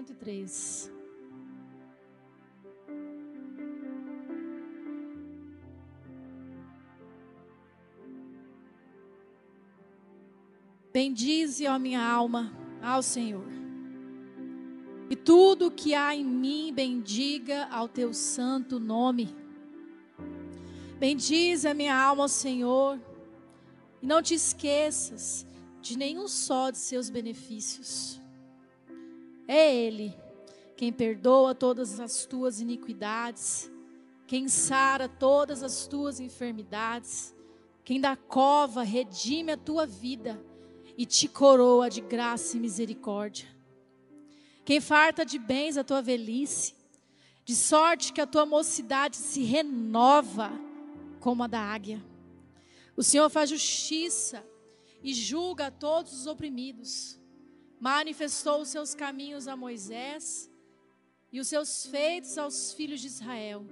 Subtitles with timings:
[0.00, 0.90] 103.
[10.92, 12.52] Bendize, ó minha alma,
[12.82, 13.46] ao Senhor.
[15.08, 19.34] E tudo o que há em mim bendiga ao teu santo nome.
[20.98, 22.98] Bendize a minha alma ao Senhor.
[24.00, 25.46] E não te esqueças
[25.80, 28.19] de nenhum só de seus benefícios.
[29.52, 30.16] É Ele
[30.76, 33.68] quem perdoa todas as tuas iniquidades,
[34.24, 37.34] quem sara todas as tuas enfermidades,
[37.84, 40.40] quem da cova redime a tua vida
[40.96, 43.48] e te coroa de graça e misericórdia.
[44.64, 46.76] Quem farta de bens a tua velhice,
[47.44, 50.52] de sorte que a tua mocidade se renova
[51.18, 52.00] como a da águia.
[52.96, 54.46] O Senhor faz justiça
[55.02, 57.19] e julga todos os oprimidos.
[57.80, 60.50] Manifestou os seus caminhos a Moisés
[61.32, 63.64] e os seus feitos aos filhos de Israel.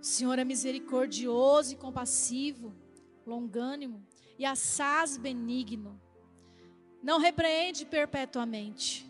[0.00, 2.74] O Senhor é misericordioso e compassivo,
[3.24, 4.04] longânimo
[4.36, 6.00] e assaz benigno.
[7.00, 9.08] Não repreende perpetuamente,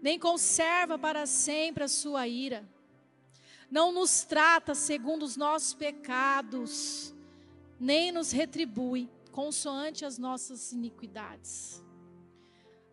[0.00, 2.64] nem conserva para sempre a sua ira.
[3.68, 7.12] Não nos trata segundo os nossos pecados,
[7.80, 11.82] nem nos retribui consoante as nossas iniquidades.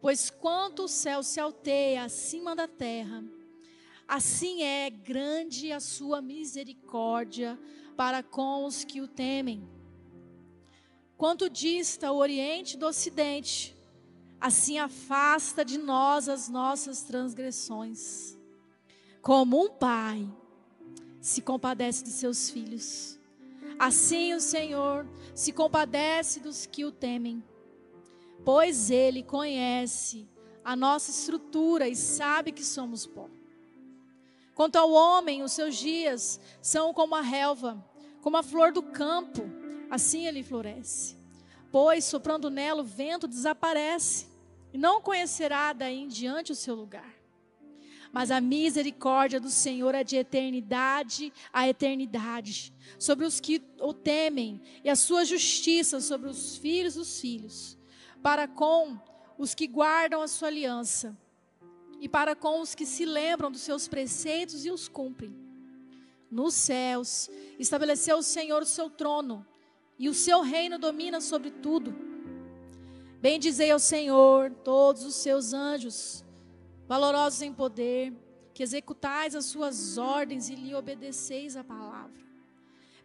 [0.01, 3.23] Pois quanto o céu se alteia acima da terra,
[4.07, 7.59] assim é grande a sua misericórdia
[7.97, 9.67] para com os que o temem.
[11.17, 13.75] Quanto dista o Oriente do Ocidente,
[14.39, 18.37] assim afasta de nós as nossas transgressões.
[19.21, 20.25] Como um pai
[21.19, 23.19] se compadece de seus filhos,
[23.77, 25.05] assim o Senhor
[25.35, 27.43] se compadece dos que o temem,
[28.43, 30.27] pois Ele conhece
[30.63, 33.29] a nossa estrutura e sabe que somos pó.
[34.59, 37.81] Quanto ao homem, os seus dias são como a relva,
[38.21, 39.41] como a flor do campo,
[39.89, 41.17] assim ele floresce.
[41.71, 44.27] Pois soprando nela o vento desaparece,
[44.73, 47.15] e não conhecerá daí em diante o seu lugar.
[48.11, 54.61] Mas a misericórdia do Senhor é de eternidade a eternidade, sobre os que o temem,
[54.83, 57.77] e a sua justiça sobre os filhos dos filhos,
[58.21, 58.97] para com
[59.37, 61.17] os que guardam a sua aliança,
[61.99, 65.35] e para com os que se lembram dos seus preceitos e os cumprem.
[66.29, 69.45] Nos céus estabeleceu o Senhor o seu trono,
[69.97, 71.93] e o seu reino domina sobre tudo.
[73.19, 76.23] Bendizei ao Senhor todos os seus anjos
[76.87, 78.13] valorosos em poder,
[78.53, 82.28] que executais as suas ordens e lhe obedeceis a palavra.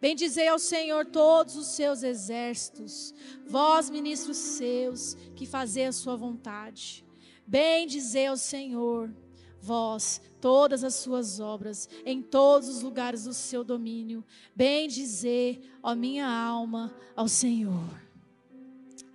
[0.05, 3.15] Bendizei ao Senhor todos os seus exércitos,
[3.47, 7.03] vós, ministros seus, que fazei a sua vontade.
[7.47, 9.11] Bendizei ao Senhor,
[9.59, 14.23] vós, todas as suas obras, em todos os lugares do seu domínio.
[14.55, 17.99] Bendizei, ó minha alma, ao Senhor.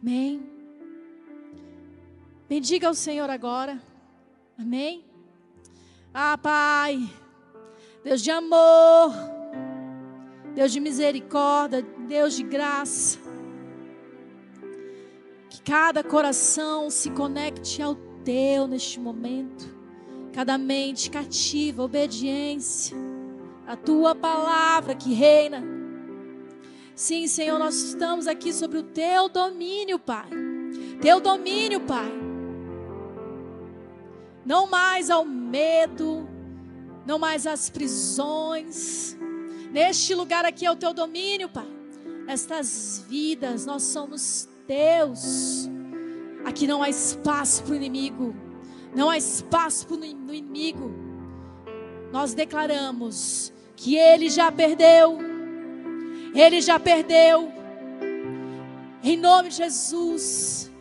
[0.01, 0.41] Amém.
[2.47, 3.79] Bendiga ao Senhor agora.
[4.57, 5.06] Amém?
[6.11, 7.07] Ah, Pai,
[8.03, 9.38] Deus de amor,
[10.55, 13.17] Deus de misericórdia, Deus de graça.
[15.49, 19.67] Que cada coração se conecte ao Teu neste momento.
[20.33, 22.97] Cada mente cativa, obediência.
[23.65, 25.63] A Tua palavra que reina.
[26.95, 30.29] Sim, Senhor, nós estamos aqui sobre o Teu domínio, Pai.
[31.01, 32.29] Teu domínio, Pai
[34.49, 36.27] não mais ao medo,
[37.06, 39.15] não mais às prisões.
[39.71, 41.68] Neste lugar aqui é o teu domínio, Pai.
[42.27, 45.69] Estas vidas, nós somos teus.
[46.45, 48.36] Aqui não há espaço para o inimigo,
[48.95, 50.92] não há espaço para o inimigo.
[52.12, 55.19] Nós declaramos que ele já perdeu,
[56.33, 57.51] ele já perdeu.
[59.04, 60.72] Em nome de Jesus,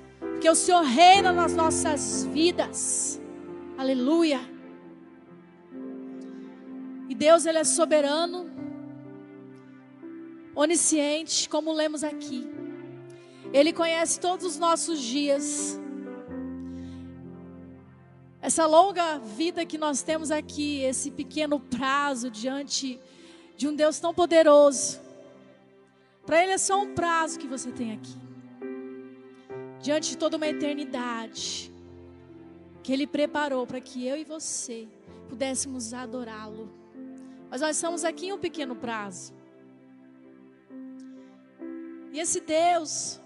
[0.41, 3.20] que o Senhor reina nas nossas vidas.
[3.76, 4.41] Aleluia.
[7.08, 8.50] E Deus, Ele é soberano,
[10.58, 12.49] onisciente, como lemos aqui.
[13.52, 15.78] Ele conhece todos os nossos dias.
[18.40, 22.99] essa longa vida que nós temos aqui, esse pequeno prazo diante
[23.56, 25.00] de um Deus tão poderoso,
[26.25, 28.16] para Ele é só um prazo que você tem aqui,
[29.82, 31.72] diante de toda uma eternidade,
[32.82, 34.88] que Ele preparou para que eu e você
[35.28, 36.70] pudéssemos adorá-lo.
[37.50, 39.38] Mas nós estamos aqui em um pequeno prazo.
[42.19, 43.20] E esse Deus,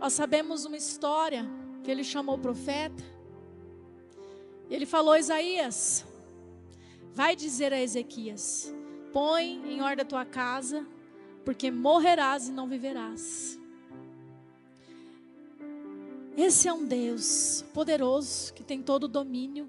[0.00, 1.46] nós sabemos uma história
[1.84, 3.04] que ele chamou o profeta.
[4.70, 6.02] E ele falou: Isaías,
[7.12, 8.74] vai dizer a Ezequias:
[9.12, 10.86] põe em ordem a tua casa,
[11.44, 13.60] porque morrerás e não viverás.
[16.38, 19.68] Esse é um Deus poderoso que tem todo o domínio.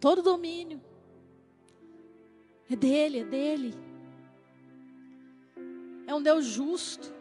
[0.00, 0.80] Todo o domínio.
[2.70, 3.91] É dele, é dele.
[6.06, 7.12] É um Deus justo.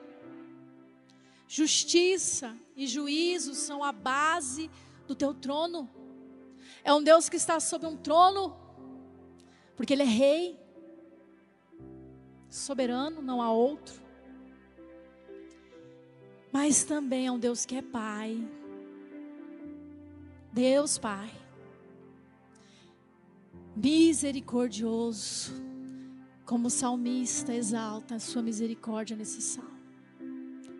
[1.47, 4.69] Justiça e juízo são a base
[5.07, 5.89] do teu trono.
[6.83, 8.57] É um Deus que está sobre um trono,
[9.75, 10.59] porque Ele é rei,
[12.49, 14.01] soberano, não há outro.
[16.51, 18.37] Mas também é um Deus que é Pai.
[20.51, 21.31] Deus Pai.
[23.75, 25.53] Misericordioso,
[26.51, 29.71] como o salmista exalta a sua misericórdia nesse salmo.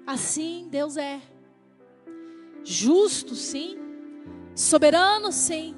[0.05, 1.21] Assim Deus é.
[2.61, 3.77] Justo, sim.
[4.53, 5.73] Soberano, sim.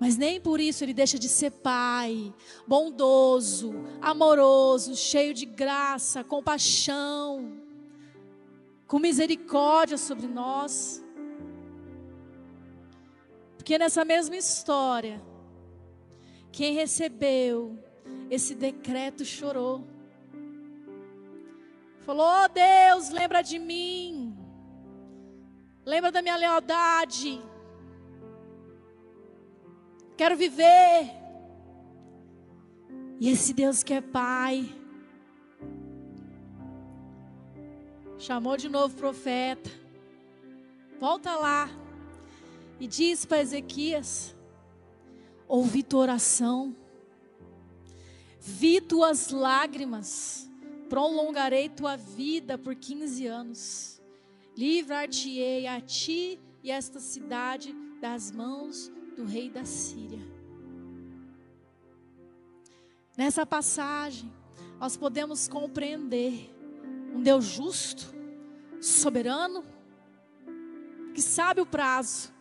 [0.00, 2.34] Mas nem por isso ele deixa de ser pai,
[2.66, 7.52] bondoso, amoroso, cheio de graça, compaixão,
[8.88, 11.04] com misericórdia sobre nós.
[13.56, 15.22] Porque nessa mesma história,
[16.52, 17.78] quem recebeu
[18.30, 19.84] esse decreto chorou.
[22.00, 24.36] Falou: oh, Deus, lembra de mim.
[25.84, 27.40] Lembra da minha lealdade.
[30.16, 31.10] Quero viver.
[33.20, 34.68] E esse Deus que é Pai,
[38.18, 39.70] chamou de novo o profeta.
[41.00, 41.68] Volta lá
[42.80, 44.34] e diz para Ezequias:
[45.48, 46.76] Ouvi tua oração,
[48.38, 50.48] vi tuas lágrimas
[50.88, 54.02] prolongarei tua vida por 15 anos.
[54.56, 60.20] Livrar-te-ei a ti e esta cidade das mãos do rei da Síria.
[63.16, 64.32] Nessa passagem,
[64.80, 66.54] nós podemos compreender
[67.14, 68.14] um Deus justo,
[68.80, 69.64] soberano,
[71.14, 72.32] que sabe o prazo,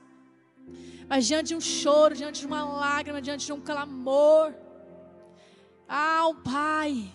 [1.08, 4.54] mas diante de um choro, diante de uma lágrima, diante de um clamor,
[5.88, 7.10] ah, o Pai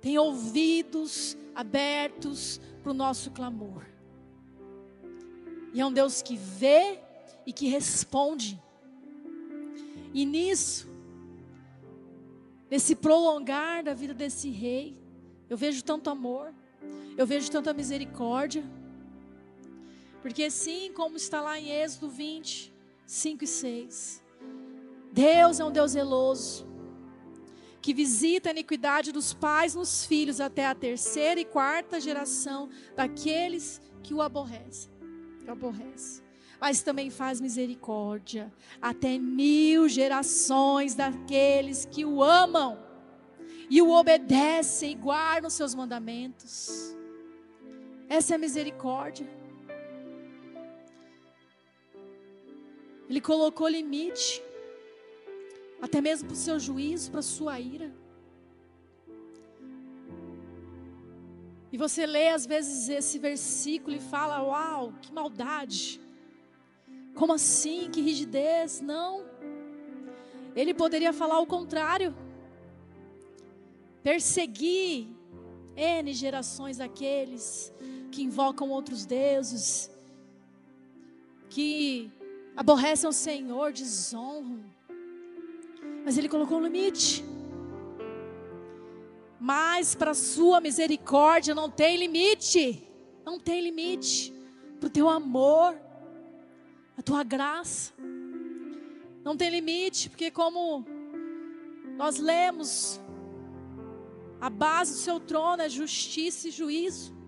[0.00, 3.84] tem ouvidos abertos para o nosso clamor.
[5.74, 6.98] E é um Deus que vê
[7.46, 8.60] e que responde.
[10.12, 10.88] E nisso,
[12.70, 14.98] nesse prolongar da vida desse rei,
[15.48, 16.52] eu vejo tanto amor,
[17.16, 18.64] eu vejo tanta misericórdia.
[20.22, 22.72] Porque assim como está lá em Êxodo 20,
[23.06, 24.22] 5 e 6,
[25.12, 26.66] Deus é um Deus zeloso,
[27.80, 33.80] que visita a iniquidade dos pais nos filhos até a terceira e quarta geração daqueles
[34.02, 34.90] que o aborrecem.
[35.42, 36.22] Que aborrece.
[36.60, 42.78] Mas também faz misericórdia até mil gerações daqueles que o amam
[43.70, 46.94] e o obedecem e guardam seus mandamentos.
[48.10, 49.39] Essa é a misericórdia.
[53.10, 54.40] Ele colocou limite
[55.82, 57.92] até mesmo para o seu juízo, para a sua ira.
[61.72, 66.00] E você lê às vezes esse versículo e fala: Uau, que maldade!
[67.16, 67.90] Como assim?
[67.90, 68.80] Que rigidez?
[68.80, 69.24] Não.
[70.54, 72.14] Ele poderia falar o contrário.
[74.04, 75.08] Perseguir
[75.76, 77.72] N gerações daqueles
[78.12, 79.90] que invocam outros deuses,
[81.48, 82.12] que
[82.56, 84.64] aborrecem o Senhor, desonram.
[86.04, 87.24] Mas Ele colocou um limite.
[89.38, 92.86] Mas para a sua misericórdia não tem limite.
[93.24, 94.32] Não tem limite.
[94.78, 95.74] Para o teu amor,
[96.96, 97.92] a tua graça.
[99.24, 100.84] Não tem limite, porque como
[101.96, 103.00] nós lemos,
[104.40, 107.19] a base do seu trono é justiça e juízo.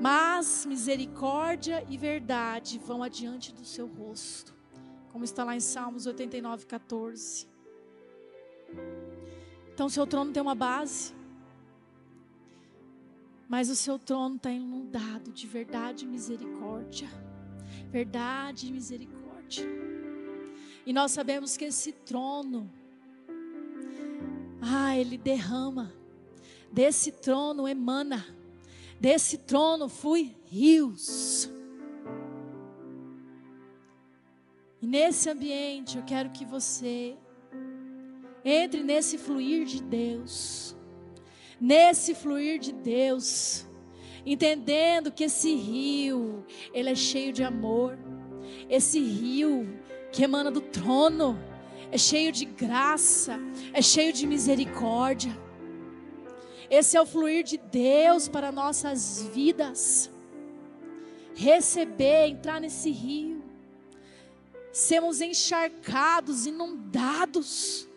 [0.00, 4.58] Mas misericórdia e verdade vão adiante do seu rosto
[5.18, 7.48] como está lá em Salmos 89, 14.
[9.74, 11.12] Então, seu trono tem uma base.
[13.48, 17.08] Mas o seu trono está inundado de verdade e misericórdia.
[17.90, 19.66] Verdade e misericórdia.
[20.86, 22.70] E nós sabemos que esse trono,
[24.62, 25.92] ah, ele derrama.
[26.70, 28.24] Desse trono emana.
[29.00, 31.48] Desse trono flui rios.
[34.80, 37.16] E nesse ambiente eu quero que você
[38.44, 40.76] entre nesse fluir de Deus
[41.60, 43.66] nesse fluir de Deus,
[44.24, 47.98] entendendo que esse rio, ele é cheio de amor.
[48.68, 49.68] Esse rio
[50.12, 51.38] que emana do trono
[51.90, 53.38] é cheio de graça,
[53.72, 55.36] é cheio de misericórdia.
[56.70, 60.10] Esse é o fluir de Deus para nossas vidas.
[61.34, 63.42] Receber, entrar nesse rio,
[64.72, 67.88] sermos encharcados, inundados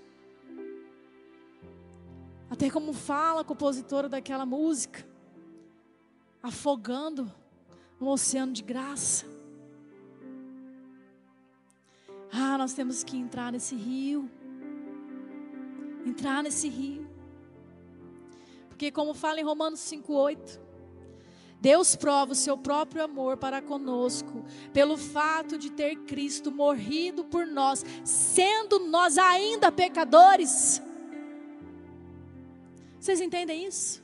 [2.51, 5.07] até como fala a compositora daquela música,
[6.43, 7.31] afogando
[7.99, 9.25] um oceano de graça.
[12.29, 14.29] Ah, nós temos que entrar nesse rio.
[16.05, 17.09] Entrar nesse rio.
[18.81, 20.59] Porque, como fala em Romanos 5,8,
[21.61, 27.45] Deus prova o seu próprio amor para conosco, pelo fato de ter Cristo morrido por
[27.45, 30.81] nós, sendo nós ainda pecadores.
[32.99, 34.03] Vocês entendem isso?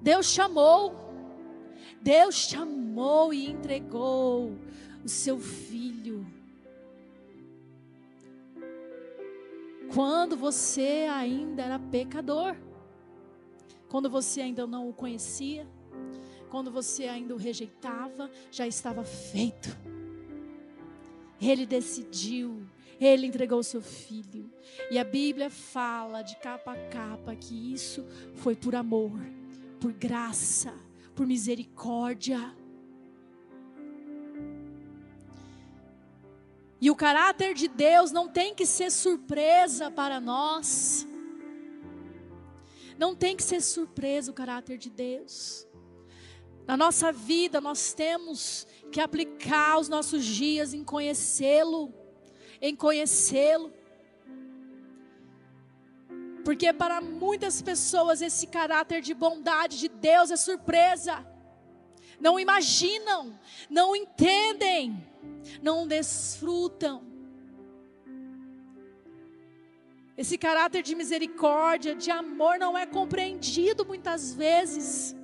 [0.00, 0.94] Deus chamou,
[2.00, 4.56] Deus chamou e entregou
[5.04, 6.24] o seu filho.
[9.92, 12.54] Quando você ainda era pecador,
[13.92, 15.68] quando você ainda não o conhecia,
[16.50, 19.68] quando você ainda o rejeitava, já estava feito.
[21.38, 22.66] Ele decidiu
[23.04, 24.50] ele entregou o seu filho.
[24.90, 28.06] E a Bíblia fala de capa a capa que isso
[28.36, 29.18] foi por amor,
[29.80, 30.72] por graça,
[31.14, 32.54] por misericórdia.
[36.80, 41.06] E o caráter de Deus não tem que ser surpresa para nós.
[42.98, 45.66] Não tem que ser surpresa o caráter de Deus.
[46.66, 51.92] Na nossa vida, nós temos que aplicar os nossos dias em conhecê-lo
[52.62, 53.72] em conhecê-lo.
[56.44, 61.26] Porque para muitas pessoas esse caráter de bondade de Deus é surpresa.
[62.20, 63.36] Não imaginam,
[63.68, 65.04] não entendem,
[65.60, 67.11] não desfrutam.
[70.16, 75.16] Esse caráter de misericórdia, de amor não é compreendido muitas vezes.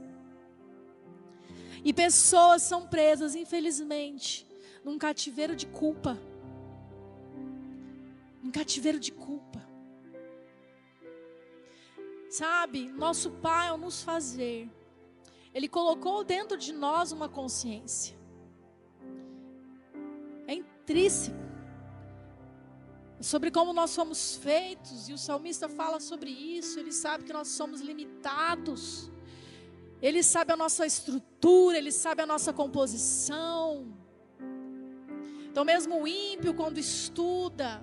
[1.85, 4.47] E pessoas são presas, infelizmente,
[4.85, 6.19] num cativeiro de culpa
[8.49, 9.63] um cativeiro de culpa.
[12.31, 14.71] Sabe, nosso Pai, ao nos fazer,
[15.53, 18.17] Ele colocou dentro de nós uma consciência.
[20.47, 21.48] É intrínseco.
[23.21, 27.49] Sobre como nós somos feitos, e o salmista fala sobre isso, ele sabe que nós
[27.49, 29.11] somos limitados,
[30.01, 33.93] ele sabe a nossa estrutura, ele sabe a nossa composição.
[35.51, 37.83] Então, mesmo o ímpio, quando estuda,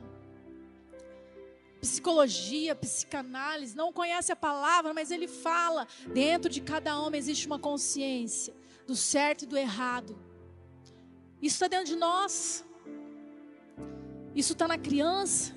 [1.81, 7.59] psicologia, psicanálise, não conhece a palavra, mas ele fala: dentro de cada homem existe uma
[7.59, 8.55] consciência
[8.87, 10.17] do certo e do errado.
[11.41, 12.65] Isso está dentro de nós.
[14.35, 15.55] Isso está na criança.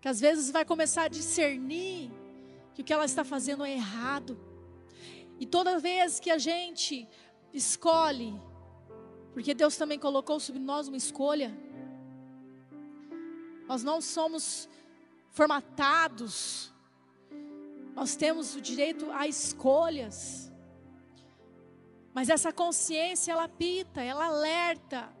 [0.00, 2.10] Que às vezes vai começar a discernir
[2.74, 4.38] que o que ela está fazendo é errado.
[5.40, 7.08] E toda vez que a gente
[7.52, 8.38] escolhe,
[9.32, 11.56] porque Deus também colocou sobre nós uma escolha,
[13.66, 14.68] nós não somos
[15.30, 16.72] formatados.
[17.94, 20.52] Nós temos o direito a escolhas.
[22.12, 25.15] Mas essa consciência, ela pita, ela alerta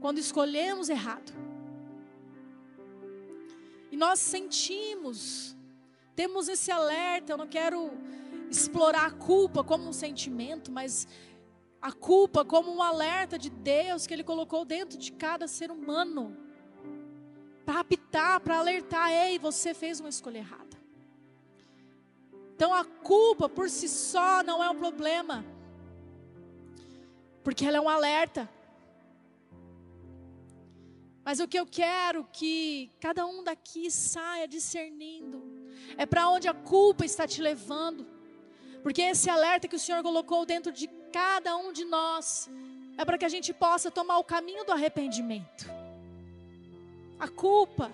[0.00, 1.32] quando escolhemos errado.
[3.90, 5.56] E nós sentimos,
[6.14, 7.32] temos esse alerta.
[7.32, 7.90] Eu não quero
[8.50, 11.06] explorar a culpa como um sentimento, mas
[11.80, 16.36] a culpa como um alerta de Deus que Ele colocou dentro de cada ser humano
[17.64, 20.76] para apitar, para alertar: ei, você fez uma escolha errada.
[22.54, 25.44] Então a culpa por si só não é um problema,
[27.44, 28.55] porque ela é um alerta.
[31.26, 35.42] Mas o que eu quero que cada um daqui saia discernindo
[35.98, 38.06] é para onde a culpa está te levando.
[38.82, 42.48] Porque esse alerta que o Senhor colocou dentro de cada um de nós
[42.96, 45.66] é para que a gente possa tomar o caminho do arrependimento
[47.18, 47.92] a culpa,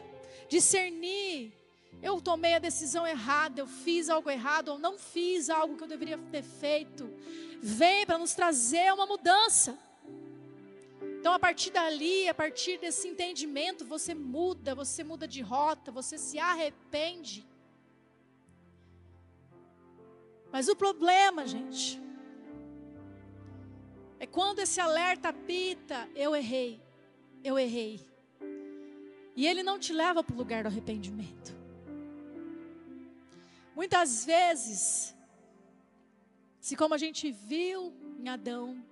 [0.49, 1.53] discernir
[2.03, 5.89] eu tomei a decisão errada, eu fiz algo errado, ou não fiz algo que eu
[5.89, 7.09] deveria ter feito.
[7.61, 9.79] Vem para nos trazer uma mudança.
[11.23, 16.19] Então, a partir dali, a partir desse entendimento, você muda, você muda de rota, você
[16.19, 17.47] se arrepende.
[20.51, 22.03] Mas o problema, gente,
[24.19, 26.83] é quando esse alerta apita, eu errei,
[27.45, 28.01] eu errei.
[29.37, 31.57] E ele não te leva para o lugar do arrependimento.
[33.77, 35.15] Muitas vezes,
[36.59, 38.85] se como a gente viu em Adão,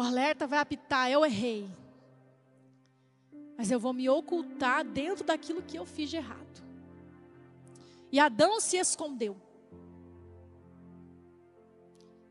[0.00, 1.70] o alerta vai apitar, eu errei.
[3.56, 6.64] Mas eu vou me ocultar dentro daquilo que eu fiz de errado.
[8.10, 9.36] E Adão se escondeu.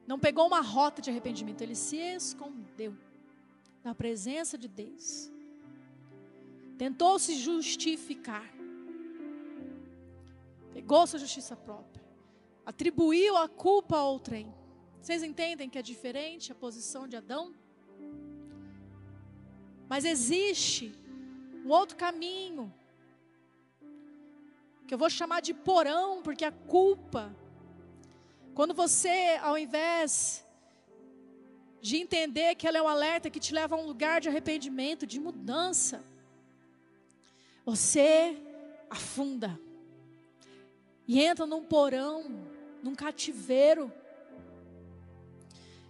[0.07, 2.97] Não pegou uma rota de arrependimento, ele se escondeu
[3.83, 5.31] na presença de Deus.
[6.75, 8.51] Tentou se justificar.
[10.73, 12.03] Pegou sua justiça própria.
[12.65, 14.51] Atribuiu a culpa a outrem.
[15.01, 17.53] Vocês entendem que é diferente a posição de Adão?
[19.87, 20.93] Mas existe
[21.65, 22.73] um outro caminho,
[24.87, 27.35] que eu vou chamar de porão, porque a culpa
[28.59, 30.45] quando você, ao invés
[31.79, 35.07] de entender que ela é um alerta que te leva a um lugar de arrependimento,
[35.07, 36.03] de mudança,
[37.63, 38.37] você
[38.89, 39.57] afunda
[41.07, 42.45] e entra num porão,
[42.83, 43.89] num cativeiro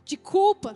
[0.09, 0.75] de culpa,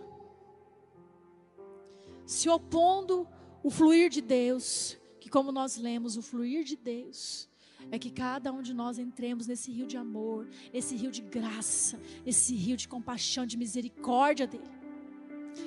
[2.24, 3.26] se opondo
[3.64, 7.50] o fluir de Deus, que como nós lemos, o fluir de Deus
[7.90, 12.00] é que cada um de nós entremos nesse rio de amor, esse rio de graça,
[12.24, 14.70] esse rio de compaixão, de misericórdia dele.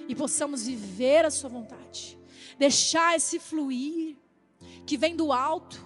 [0.07, 2.17] E possamos viver a sua vontade.
[2.57, 4.15] Deixar esse fluir
[4.86, 5.86] que vem do alto,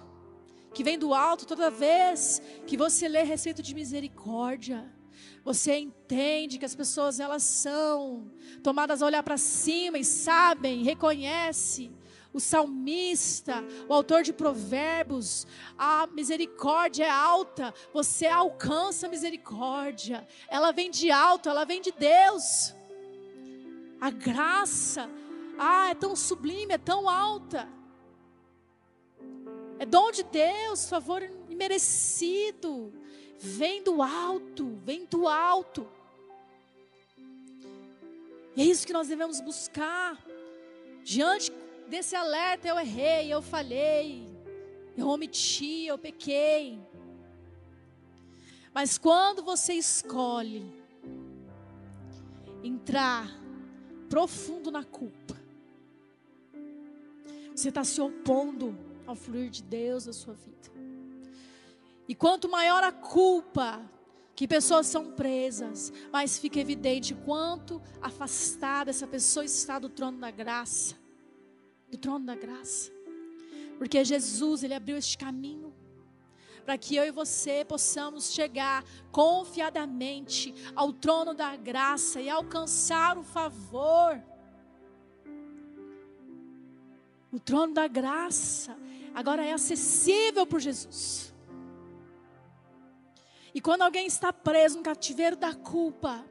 [0.72, 4.88] que vem do alto toda vez que você lê receita de misericórdia.
[5.44, 8.30] Você entende que as pessoas elas são
[8.62, 11.90] tomadas a olhar para cima e sabem, reconhece
[12.32, 20.72] o salmista, o autor de provérbios, a misericórdia é alta, você alcança a misericórdia, ela
[20.72, 22.74] vem de alto, ela vem de Deus.
[24.00, 25.10] A graça,
[25.58, 27.68] ah, é tão sublime, é tão alta.
[29.82, 32.92] É dom de Deus, favor imerecido.
[33.36, 35.88] Vem do alto, vem do alto.
[38.54, 40.24] E é isso que nós devemos buscar.
[41.02, 41.50] Diante
[41.88, 44.24] desse alerta eu errei, eu falhei,
[44.96, 46.78] eu omiti, eu pequei.
[48.72, 50.64] Mas quando você escolhe
[52.62, 53.28] entrar
[54.08, 55.36] profundo na culpa,
[57.52, 60.70] você está se opondo ao fluir de Deus na sua vida.
[62.08, 63.80] E quanto maior a culpa,
[64.34, 70.30] que pessoas são presas, mas fica evidente quanto afastada essa pessoa está do trono da
[70.30, 71.02] graça
[71.92, 72.90] do trono da graça.
[73.76, 75.74] Porque Jesus, ele abriu este caminho
[76.64, 83.22] para que eu e você possamos chegar confiadamente ao trono da graça e alcançar o
[83.22, 84.22] favor.
[87.32, 88.76] O trono da graça
[89.14, 91.32] agora é acessível por Jesus.
[93.54, 96.24] E quando alguém está preso no cativeiro da culpa,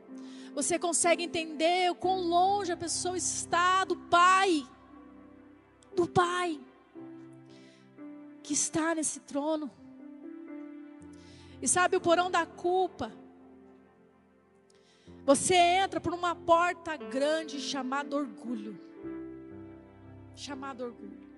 [0.53, 4.67] você consegue entender o quão longe a pessoa está do Pai
[5.95, 6.59] do Pai
[8.43, 9.69] que está nesse trono.
[11.61, 13.11] E sabe o porão da culpa?
[15.25, 18.90] Você entra por uma porta grande chamada orgulho.
[20.35, 21.31] Chamado orgulho.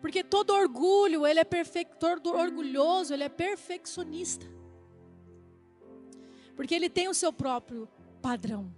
[0.00, 4.44] Porque todo orgulho, ele é perfeitor, todo orgulhoso, ele é perfeccionista.
[6.56, 7.88] Porque ele tem o seu próprio
[8.20, 8.74] padrão.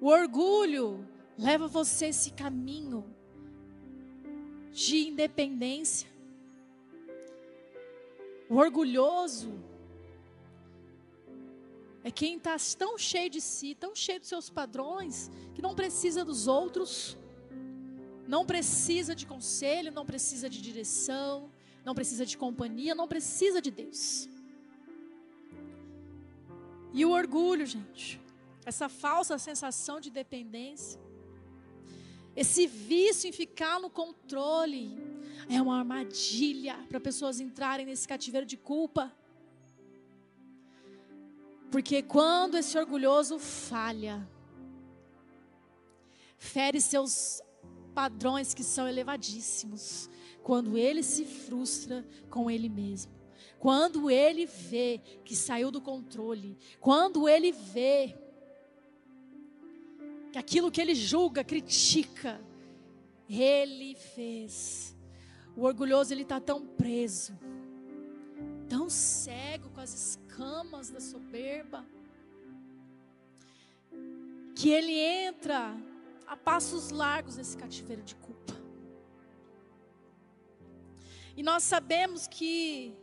[0.00, 3.04] O orgulho, leva você esse caminho
[4.72, 6.08] de independência.
[8.48, 9.52] O orgulhoso
[12.02, 16.24] é quem está tão cheio de si, tão cheio dos seus padrões, que não precisa
[16.24, 17.16] dos outros,
[18.26, 21.50] não precisa de conselho, não precisa de direção,
[21.84, 24.28] não precisa de companhia, não precisa de Deus.
[26.92, 28.20] E o orgulho, gente,
[28.64, 31.00] essa falsa sensação de dependência,
[32.34, 34.98] esse vício em ficar no controle
[35.48, 39.12] é uma armadilha para pessoas entrarem nesse cativeiro de culpa.
[41.70, 44.28] Porque quando esse orgulhoso falha,
[46.36, 47.40] fere seus
[47.94, 50.10] padrões que são elevadíssimos
[50.42, 53.12] quando ele se frustra com ele mesmo.
[53.58, 58.16] Quando ele vê que saiu do controle, quando ele vê
[60.32, 62.40] que aquilo que ele julga, critica,
[63.28, 64.96] ele fez.
[65.56, 67.38] O orgulhoso ele está tão preso,
[68.68, 69.90] tão cego com as
[70.30, 71.84] escamas da soberba,
[74.54, 75.76] que ele entra
[76.26, 78.54] a passos largos nesse cativeiro de culpa.
[81.36, 82.94] E nós sabemos que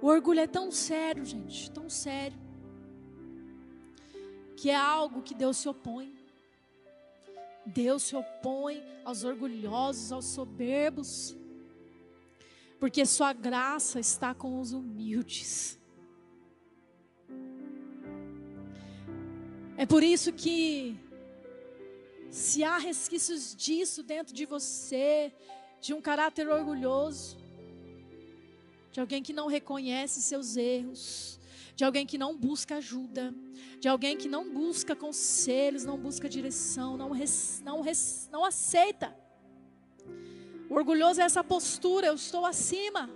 [0.00, 2.38] o orgulho é tão sério, gente, tão sério,
[4.56, 6.14] que é algo que Deus se opõe.
[7.66, 11.34] Deus se opõe aos orgulhosos, aos soberbos,
[12.78, 15.80] porque Sua graça está com os humildes.
[19.76, 20.96] É por isso que
[22.30, 25.32] se há resquícios disso dentro de você,
[25.80, 27.36] de um caráter orgulhoso,
[28.92, 31.40] de alguém que não reconhece seus erros,
[31.74, 33.34] de alguém que não busca ajuda,
[33.80, 39.12] de alguém que não busca conselhos, não busca direção, não, res, não, res, não aceita.
[40.70, 43.10] O orgulhoso é essa postura, eu estou acima.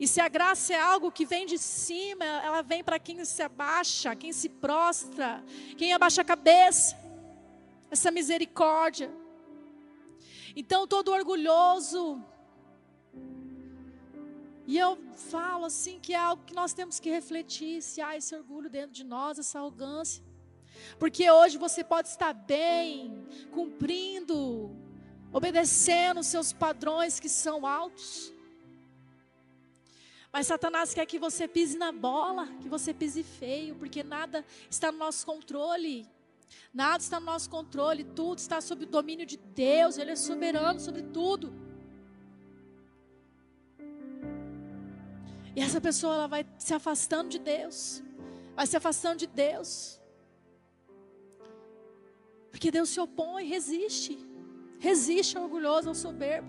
[0.00, 3.42] E se a graça é algo que vem de cima, ela vem para quem se
[3.42, 5.44] abaixa, quem se prostra,
[5.76, 6.96] quem abaixa a cabeça.
[7.90, 9.10] Essa misericórdia.
[10.54, 12.22] Então, todo orgulhoso.
[14.66, 14.98] E eu
[15.30, 18.92] falo assim que é algo que nós temos que refletir se há esse orgulho dentro
[18.92, 20.22] de nós, essa arrogância.
[20.98, 24.70] Porque hoje você pode estar bem, cumprindo,
[25.32, 28.32] obedecendo os seus padrões que são altos.
[30.32, 34.92] Mas Satanás quer que você pise na bola, que você pise feio, porque nada está
[34.92, 36.06] no nosso controle.
[36.72, 40.78] Nada está no nosso controle, tudo está sob o domínio de Deus, Ele é soberano
[40.78, 41.52] sobre tudo.
[45.56, 48.02] E essa pessoa ela vai se afastando de Deus,
[48.54, 50.00] vai se afastando de Deus,
[52.50, 54.18] porque Deus se opõe, resiste,
[54.78, 56.48] resiste ao orgulhoso, ao soberbo,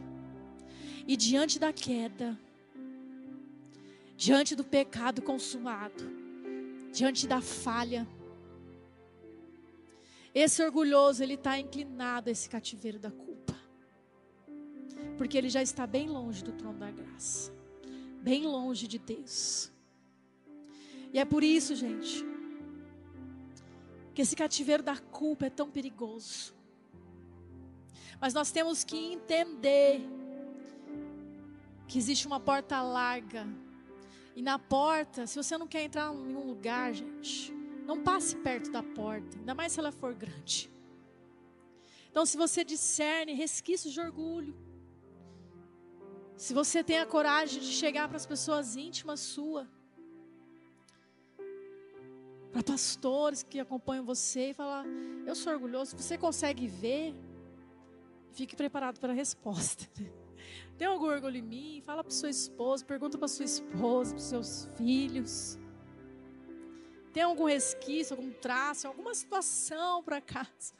[1.07, 2.37] e diante da queda,
[4.19, 6.03] diante do pecado consumado,
[6.91, 8.05] diante da falha.
[10.35, 13.55] Esse orgulhoso, ele está inclinado a esse cativeiro da culpa,
[15.17, 17.53] porque ele já está bem longe do trono da graça,
[18.21, 19.71] bem longe de Deus.
[21.13, 22.25] E é por isso, gente,
[24.13, 26.53] que esse cativeiro da culpa é tão perigoso.
[28.19, 30.01] Mas nós temos que entender
[31.87, 33.47] que existe uma porta larga
[34.39, 37.53] e na porta, se você não quer entrar em um lugar, gente,
[37.85, 40.71] não passe perto da porta, ainda mais se ela for grande.
[42.09, 44.55] Então, se você discerne resquícios de orgulho,
[46.37, 49.67] se você tem a coragem de chegar para as pessoas íntimas sua,
[52.53, 54.85] para pastores que acompanham você e falar:
[55.27, 57.13] Eu sou orgulhoso, você consegue ver?
[58.31, 59.85] Fique preparado para a resposta.
[60.77, 61.81] Tem algum orgulho em mim?
[61.85, 65.57] Fala para sua esposa, pergunta para sua esposa, para seus filhos.
[67.11, 70.73] Tem algum resquício, algum traço, alguma situação para casa?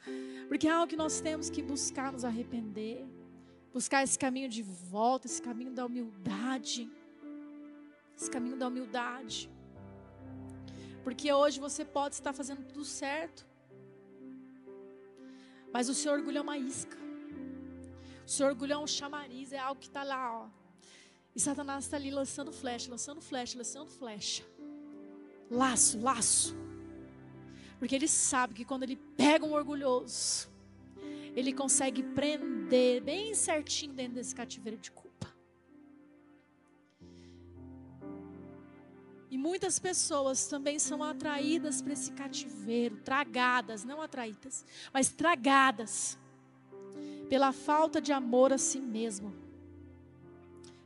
[0.48, 3.04] Porque é algo que nós temos que buscar nos arrepender,
[3.72, 6.90] buscar esse caminho de volta, esse caminho da humildade.
[8.16, 9.50] Esse caminho da humildade.
[11.02, 13.46] Porque hoje você pode estar fazendo tudo certo,
[15.72, 16.99] mas o seu orgulho é uma isca.
[18.30, 20.48] Seu orgulho é um chamariz, é algo que está lá, ó.
[21.34, 24.44] E Satanás está ali lançando flecha, lançando flecha, lançando flecha.
[25.50, 26.56] Laço, laço.
[27.76, 30.48] Porque ele sabe que quando ele pega um orgulhoso,
[31.34, 35.26] ele consegue prender bem certinho dentro desse cativeiro de culpa.
[39.28, 46.16] E muitas pessoas também são atraídas para esse cativeiro, tragadas, não atraídas, mas tragadas
[47.30, 49.32] pela falta de amor a si mesmo.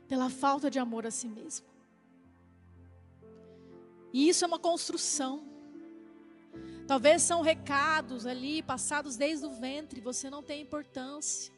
[0.07, 1.65] Pela falta de amor a si mesmo.
[4.13, 5.43] E isso é uma construção.
[6.87, 11.51] Talvez são recados ali passados desde o ventre, você não tem importância.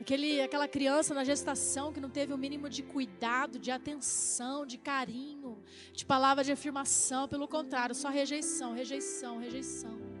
[0.00, 4.78] Aquele, aquela criança na gestação que não teve o mínimo de cuidado, de atenção, de
[4.78, 5.60] carinho,
[5.92, 10.13] de palavra de afirmação, pelo contrário, só rejeição, rejeição, rejeição.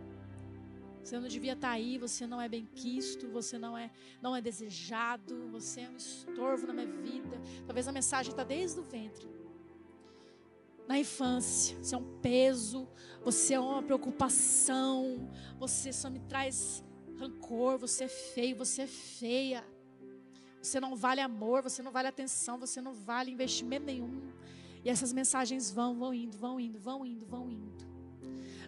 [1.04, 3.90] Você não devia estar aí, você não é bem quisto, você não é,
[4.22, 7.38] não é desejado, você é um estorvo na minha vida.
[7.66, 9.28] Talvez a mensagem está desde o ventre.
[10.88, 11.76] na infância.
[11.82, 12.88] Você é um peso,
[13.22, 16.82] você é uma preocupação, você só me traz
[17.18, 19.64] rancor, você é feio, você é feia.
[20.62, 24.32] Você não vale amor, você não vale atenção, você não vale investimento nenhum.
[24.82, 27.93] E essas mensagens vão, vão indo, vão indo, vão indo, vão indo.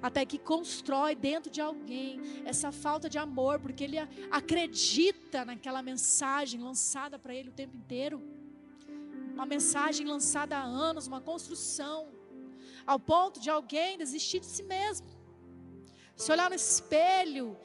[0.03, 3.99] Até que constrói dentro de alguém essa falta de amor, porque ele
[4.31, 8.23] acredita naquela mensagem lançada para ele o tempo inteiro.
[9.35, 12.09] Uma mensagem lançada há anos, uma construção,
[12.87, 15.07] ao ponto de alguém desistir de si mesmo.
[16.15, 17.57] Se olhar no espelho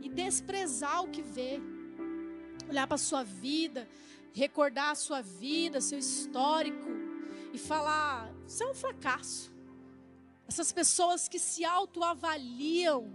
[0.00, 1.60] e desprezar o que vê.
[2.68, 3.88] Olhar para a sua vida,
[4.32, 6.88] recordar a sua vida, seu histórico
[7.52, 9.57] e falar: isso é um fracasso.
[10.48, 13.12] Essas pessoas que se autoavaliam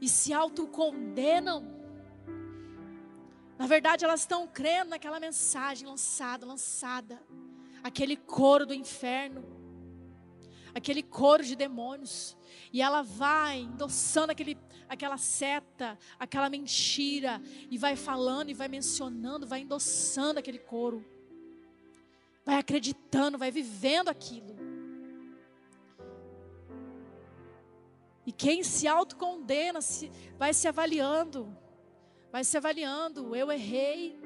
[0.00, 1.62] e se autocondenam,
[3.58, 7.22] na verdade elas estão crendo naquela mensagem lançada, lançada,
[7.82, 9.44] aquele coro do inferno,
[10.74, 12.36] aquele coro de demônios,
[12.72, 19.46] e ela vai endossando aquele, aquela seta, aquela mentira, e vai falando e vai mencionando,
[19.46, 21.04] vai endossando aquele coro
[22.46, 24.54] vai acreditando, vai vivendo aquilo.
[28.26, 31.56] E quem se autocondena se, vai se avaliando,
[32.32, 33.36] vai se avaliando.
[33.36, 34.18] Eu errei,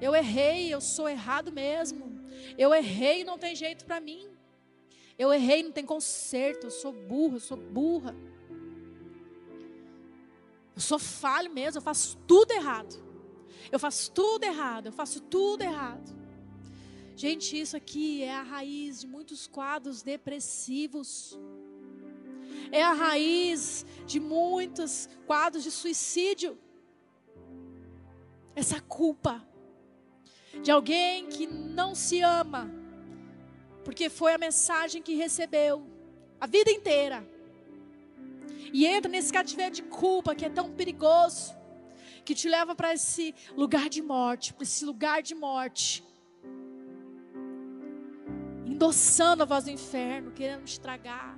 [0.00, 2.18] eu errei, eu sou errado mesmo.
[2.56, 4.26] Eu errei, não tem jeito para mim.
[5.18, 6.64] Eu errei, não tem conserto.
[6.64, 8.16] Eu sou burro, eu sou burra.
[10.74, 13.04] Eu sou falho mesmo, eu faço tudo errado.
[13.70, 16.16] Eu faço tudo errado, eu faço tudo errado.
[17.16, 21.36] Gente, isso aqui é a raiz de muitos quadros depressivos.
[22.70, 26.58] É a raiz de muitos quadros de suicídio.
[28.54, 29.46] Essa culpa
[30.62, 32.70] de alguém que não se ama,
[33.84, 35.86] porque foi a mensagem que recebeu
[36.40, 37.26] a vida inteira.
[38.72, 41.56] E entra nesse cativeiro de culpa que é tão perigoso,
[42.24, 46.04] que te leva para esse lugar de morte, para esse lugar de morte
[48.78, 51.36] endossando a voz do inferno, querendo estragar.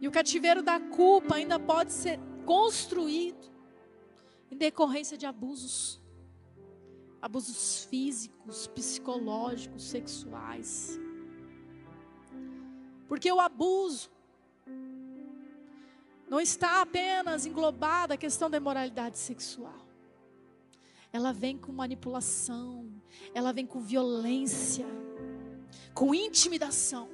[0.00, 3.52] E o cativeiro da culpa ainda pode ser construído
[4.50, 6.00] em decorrência de abusos.
[7.20, 10.98] Abusos físicos, psicológicos, sexuais.
[13.08, 14.10] Porque o abuso
[16.28, 19.88] não está apenas englobada a questão da imoralidade sexual
[21.12, 22.90] ela vem com manipulação,
[23.34, 24.86] ela vem com violência,
[25.94, 27.08] com intimidação.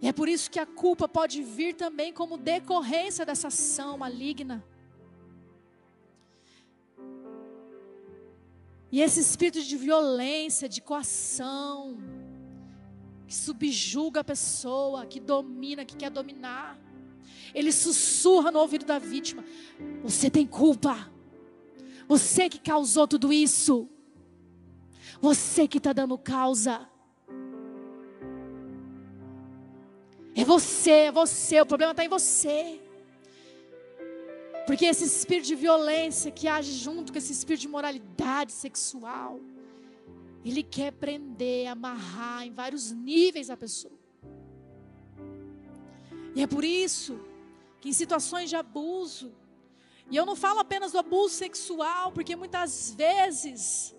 [0.00, 4.64] E é por isso que a culpa pode vir também como decorrência dessa ação maligna.
[8.92, 11.98] E esse espírito de violência, de coação,
[13.26, 16.78] que subjuga a pessoa, que domina, que quer dominar,
[17.54, 19.44] ele sussurra no ouvido da vítima:
[20.02, 21.10] Você tem culpa.
[22.06, 23.88] Você que causou tudo isso.
[25.20, 26.88] Você que está dando causa.
[30.36, 31.58] É você, é você.
[31.62, 32.78] O problema está em você.
[34.66, 39.40] Porque esse espírito de violência que age junto com esse espírito de moralidade sexual,
[40.44, 43.94] ele quer prender, amarrar em vários níveis a pessoa.
[46.34, 47.18] E é por isso
[47.80, 49.32] que em situações de abuso,
[50.10, 53.95] e eu não falo apenas do abuso sexual, porque muitas vezes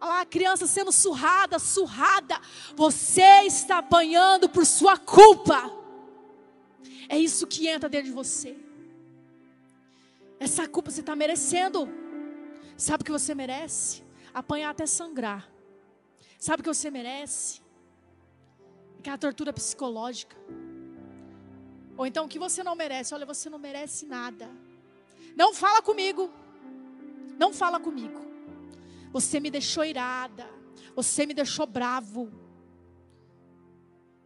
[0.00, 2.40] a criança sendo surrada, surrada,
[2.74, 5.70] você está apanhando por sua culpa.
[7.08, 8.56] É isso que entra dentro de você.
[10.38, 11.88] Essa culpa você está merecendo.
[12.76, 14.02] Sabe o que você merece?
[14.32, 15.50] Apanhar até sangrar.
[16.38, 17.60] Sabe o que você merece?
[18.98, 20.36] Aquela tortura psicológica.
[21.96, 23.12] Ou então o que você não merece?
[23.12, 24.48] Olha, você não merece nada.
[25.36, 26.30] Não fala comigo.
[27.38, 28.29] Não fala comigo.
[29.12, 30.48] Você me deixou irada.
[30.94, 32.30] Você me deixou bravo.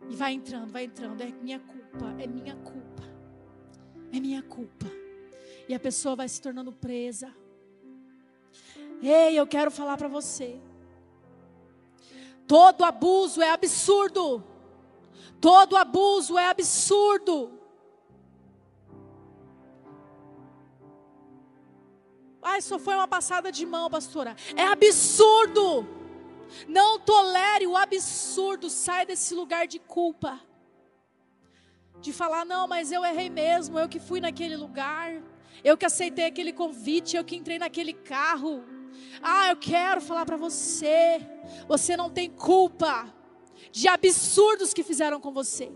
[0.08, 1.20] E vai entrando, vai entrando.
[1.20, 3.02] É minha culpa, é minha culpa.
[4.12, 4.86] É minha culpa.
[5.68, 7.34] E a pessoa vai se tornando presa.
[9.02, 10.60] Ei, eu quero falar para você.
[12.46, 14.44] Todo abuso é absurdo.
[15.40, 17.58] Todo abuso é absurdo.
[22.44, 24.36] Ai, só foi uma passada de mão, pastora.
[24.54, 25.88] É absurdo.
[26.68, 28.68] Não tolere o absurdo.
[28.68, 30.38] Sai desse lugar de culpa.
[32.02, 33.78] De falar, não, mas eu errei mesmo.
[33.78, 35.22] Eu que fui naquele lugar.
[35.64, 37.16] Eu que aceitei aquele convite.
[37.16, 38.62] Eu que entrei naquele carro.
[39.22, 41.26] Ah, eu quero falar para você.
[41.66, 43.10] você não tem culpa
[43.72, 45.72] de absurdos que fizeram com você.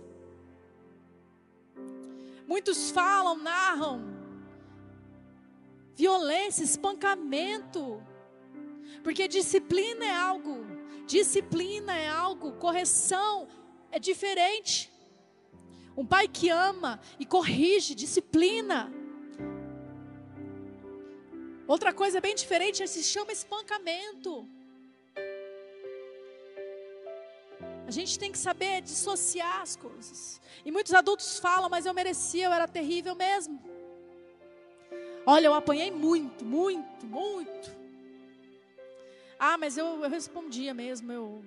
[2.46, 4.17] Muitos falam, narram
[5.98, 8.00] violência, espancamento.
[9.02, 10.56] Porque disciplina é algo,
[11.06, 13.48] disciplina é algo, correção
[13.90, 14.92] é diferente.
[15.96, 18.92] Um pai que ama e corrige, disciplina.
[21.66, 24.48] Outra coisa bem diferente se chama espancamento.
[27.88, 30.40] A gente tem que saber dissociar as coisas.
[30.64, 33.67] E muitos adultos falam, mas eu merecia, eu era terrível mesmo.
[35.30, 37.70] Olha, eu apanhei muito, muito, muito.
[39.38, 41.44] Ah, mas eu, eu respondia mesmo, eu.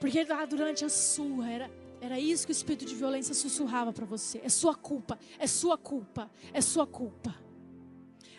[0.00, 4.06] Porque lá durante a sua, era, era isso que o espírito de violência sussurrava para
[4.06, 4.40] você.
[4.42, 7.34] É sua culpa, é sua culpa, é sua culpa.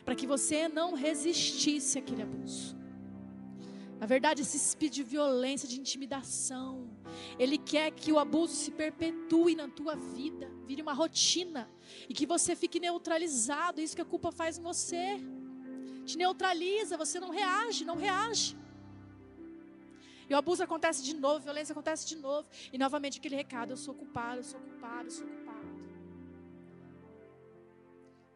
[0.04, 2.76] Para que você não resistisse àquele abuso.
[4.01, 6.89] Na verdade, esse espírito de violência, de intimidação,
[7.37, 11.69] ele quer que o abuso se perpetue na tua vida, vire uma rotina
[12.09, 13.79] e que você fique neutralizado.
[13.79, 15.19] É isso que a culpa faz em você.
[16.03, 18.57] Te neutraliza, você não reage, não reage.
[20.27, 22.49] E o abuso acontece de novo, a violência acontece de novo.
[22.73, 25.67] E novamente aquele recado: eu sou culpado, eu sou culpado, eu sou culpado.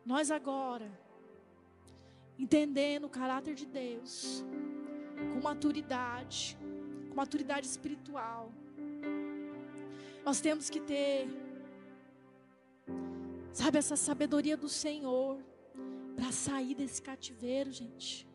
[0.05, 0.91] Nós agora,
[2.37, 4.45] entendendo o caráter de Deus,
[5.33, 6.57] com maturidade,
[7.09, 8.51] com maturidade espiritual.
[10.23, 11.27] Nós temos que ter,
[13.53, 15.37] sabe, essa sabedoria do Senhor
[16.15, 18.27] para sair desse cativeiro, gente.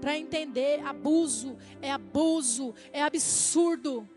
[0.00, 4.08] Para entender, abuso é abuso, é absurdo.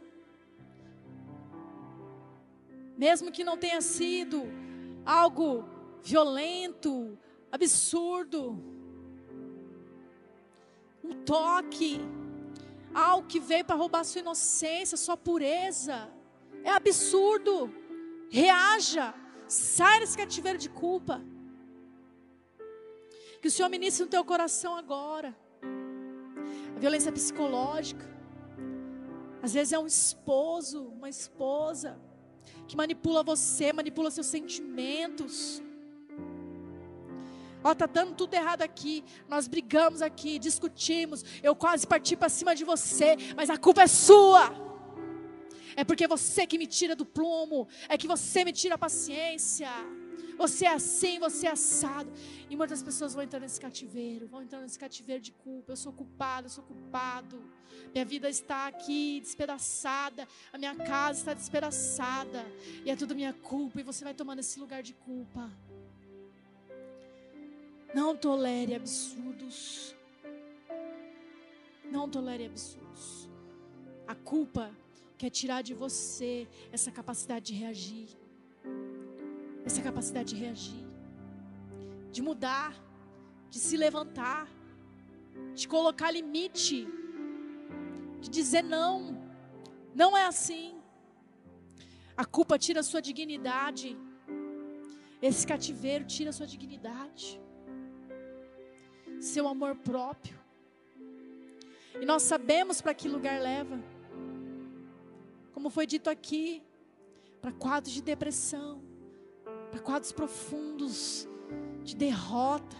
[2.97, 4.43] Mesmo que não tenha sido
[5.05, 5.65] algo
[6.01, 7.17] violento,
[7.51, 8.59] absurdo
[11.05, 11.99] um toque,
[12.93, 16.09] algo que veio para roubar sua inocência, sua pureza.
[16.63, 17.55] É absurdo.
[18.29, 19.13] Reaja,
[19.47, 21.21] sai desse cativeiro de culpa.
[23.41, 25.35] Que o Senhor ministre no teu coração agora.
[26.75, 28.05] A violência psicológica.
[29.41, 31.99] Às vezes é um esposo, uma esposa
[32.67, 35.61] que manipula você, manipula seus sentimentos.
[37.65, 39.03] Ó, tá dando tudo errado aqui.
[39.27, 41.25] Nós brigamos aqui, discutimos.
[41.41, 44.53] Eu quase parti para cima de você, mas a culpa é sua.
[45.75, 49.67] É porque você que me tira do plumo, é que você me tira a paciência.
[50.37, 52.11] Você é assim, você é assado.
[52.51, 55.71] E muitas pessoas vão entrar nesse cativeiro, vão entrar nesse cativeiro de culpa.
[55.71, 57.41] Eu sou culpado, eu sou culpado.
[57.91, 62.45] Minha vida está aqui despedaçada, a minha casa está despedaçada,
[62.85, 65.49] e é tudo minha culpa, e você vai tomando esse lugar de culpa.
[67.93, 69.95] Não tolere absurdos.
[71.91, 73.29] Não tolere absurdos.
[74.07, 74.71] A culpa
[75.17, 78.09] quer tirar de você essa capacidade de reagir.
[79.63, 80.85] Essa capacidade de reagir.
[82.11, 82.75] De mudar.
[83.49, 84.47] De se levantar.
[85.53, 86.87] De colocar limite.
[88.19, 89.17] De dizer não.
[89.93, 90.81] Não é assim.
[92.17, 93.97] A culpa tira a sua dignidade.
[95.21, 97.44] Esse cativeiro tira a sua dignidade
[99.19, 100.37] seu amor próprio.
[101.99, 103.81] E nós sabemos para que lugar leva.
[105.53, 106.61] Como foi dito aqui,
[107.41, 108.81] para quadros de depressão,
[109.71, 111.27] para quadros profundos
[111.83, 112.75] de derrota,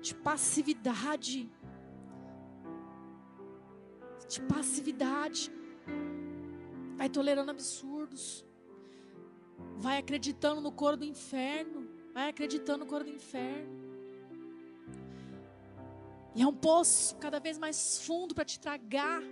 [0.00, 1.50] de passividade.
[4.28, 5.52] De passividade.
[6.96, 8.44] Vai tolerando absurdos.
[9.76, 11.88] Vai acreditando no coro do inferno.
[12.12, 13.85] Vai acreditando no coro do inferno.
[16.36, 19.22] E é um poço cada vez mais fundo para te tragar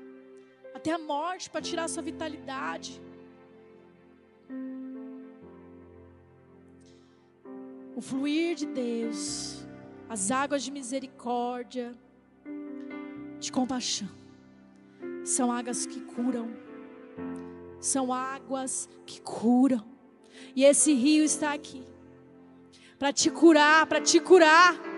[0.74, 2.98] até a morte, para tirar a sua vitalidade.
[7.94, 9.66] O fluir de Deus,
[10.08, 11.94] as águas de misericórdia,
[13.38, 14.08] de compaixão,
[15.24, 16.48] são águas que curam,
[17.78, 19.84] são águas que curam,
[20.56, 21.86] e esse rio está aqui
[22.98, 24.93] para te curar, para te curar.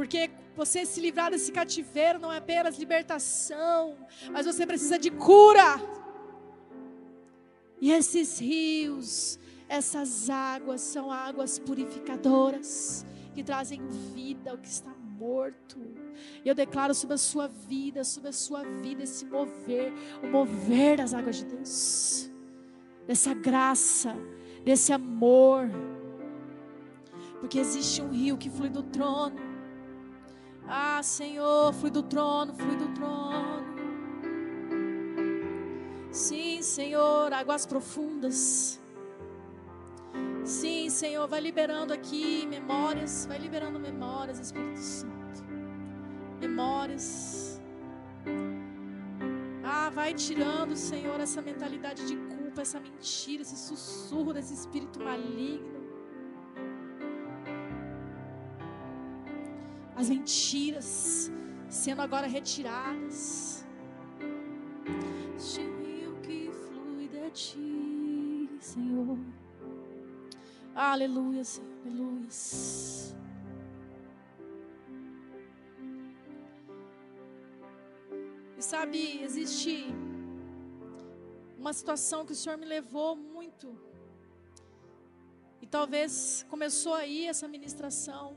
[0.00, 3.98] Porque você se livrar desse cativeiro não é apenas libertação,
[4.32, 5.78] mas você precisa de cura.
[7.78, 9.38] E esses rios,
[9.68, 15.78] essas águas são águas purificadoras que trazem vida ao que está morto.
[16.42, 19.92] E eu declaro sobre a sua vida, sobre a sua vida esse mover,
[20.22, 22.30] o mover das águas de Deus.
[23.06, 24.16] Dessa graça,
[24.64, 25.68] desse amor.
[27.38, 29.49] Porque existe um rio que flui do trono
[30.72, 33.66] Ah, Senhor, flui do trono, flui do trono.
[36.12, 38.78] Sim, Senhor, águas profundas.
[40.44, 45.44] Sim, Senhor, vai liberando aqui memórias, vai liberando memórias, Espírito Santo.
[46.40, 47.60] Memórias.
[49.64, 55.79] Ah, vai tirando, Senhor, essa mentalidade de culpa, essa mentira, esse sussurro desse espírito maligno.
[60.00, 61.30] As mentiras
[61.68, 63.66] sendo agora retiradas.
[65.36, 69.18] Este rio que flui de ti, Senhor.
[70.74, 72.28] Aleluia, Senhor, aleluia.
[78.56, 79.84] E sabe, existe
[81.58, 83.78] uma situação que o Senhor me levou muito.
[85.60, 88.34] E talvez começou aí essa ministração.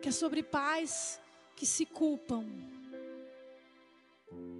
[0.00, 1.20] Que é sobre pais
[1.54, 2.46] que se culpam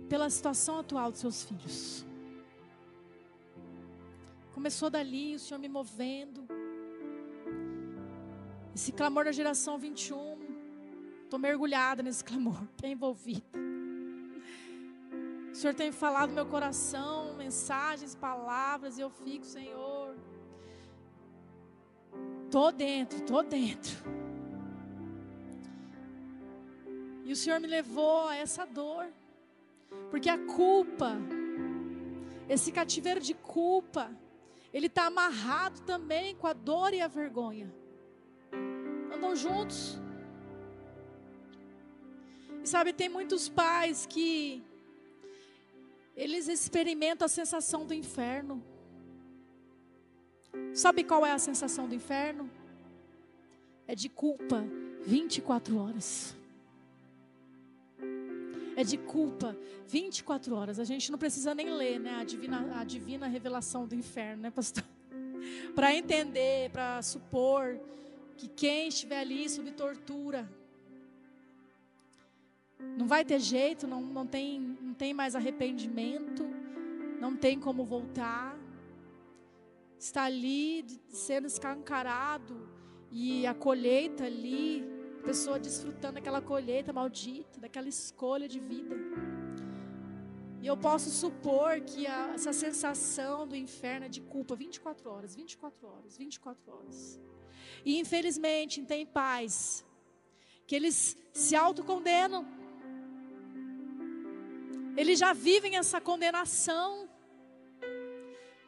[0.09, 2.05] pela situação atual dos seus filhos.
[4.53, 6.47] Começou dali, o Senhor me movendo.
[8.74, 10.38] Esse clamor da geração 21.
[11.24, 13.59] Estou mergulhada nesse clamor, bem envolvida.
[15.51, 20.14] O Senhor tem falado no meu coração, mensagens, palavras, e eu fico, Senhor.
[22.51, 24.19] Tô dentro, tô dentro.
[27.31, 29.07] E o Senhor me levou a essa dor.
[30.11, 31.16] Porque a culpa,
[32.49, 34.11] esse cativeiro de culpa,
[34.74, 37.72] ele está amarrado também com a dor e a vergonha.
[39.14, 39.97] Andam juntos.
[42.64, 44.61] E sabe, tem muitos pais que
[46.16, 48.61] eles experimentam a sensação do inferno.
[50.74, 52.51] Sabe qual é a sensação do inferno?
[53.87, 54.64] É de culpa
[55.07, 56.39] 24 horas.
[58.76, 59.56] É de culpa
[59.86, 60.78] 24 horas.
[60.78, 64.50] A gente não precisa nem ler, né, a divina, a divina revelação do inferno, né,
[64.50, 64.84] pastor?
[65.74, 67.78] para entender, para supor
[68.36, 70.48] que quem estiver ali sob tortura
[72.96, 76.44] não vai ter jeito, não, não, tem, não tem mais arrependimento,
[77.20, 78.58] não tem como voltar.
[79.98, 82.68] Está ali sendo escancarado
[83.10, 84.84] e a colheita ali,
[85.20, 88.96] pessoa desfrutando daquela colheita maldita, daquela escolha de vida.
[90.62, 95.34] E eu posso supor que a, essa sensação do inferno é de culpa 24 horas,
[95.34, 97.20] 24 horas, 24 horas.
[97.84, 99.84] E infelizmente tem pais
[100.66, 102.46] que eles se autocondenam
[105.00, 107.08] eles já vivem essa condenação.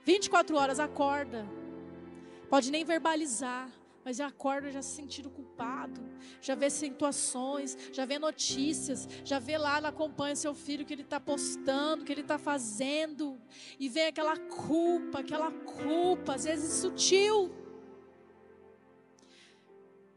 [0.05, 1.46] 24 horas acorda.
[2.48, 3.70] Pode nem verbalizar,
[4.05, 6.00] mas já acorda já se sentindo culpado.
[6.40, 11.20] Já vê situações, já vê notícias, já vê lá, acompanha seu filho que ele está
[11.20, 13.40] postando, que ele está fazendo.
[13.78, 17.50] E vem aquela culpa, aquela culpa, às vezes sutil.